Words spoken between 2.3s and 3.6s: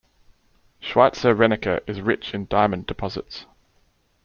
in diamond deposits.